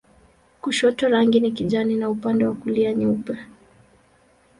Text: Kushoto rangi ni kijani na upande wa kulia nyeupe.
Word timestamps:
Kushoto 0.61 1.09
rangi 1.09 1.39
ni 1.39 1.51
kijani 1.51 1.95
na 1.95 2.09
upande 2.09 2.45
wa 2.45 2.53
kulia 2.55 2.93
nyeupe. 2.93 3.37